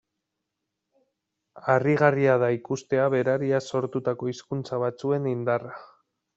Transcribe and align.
Harrigarria 1.73 2.39
da 2.45 2.49
ikustea 2.57 3.05
berariaz 3.17 3.61
sortutako 3.75 4.33
hizkuntza 4.35 4.83
batzuen 4.89 5.33
indarra. 5.37 5.81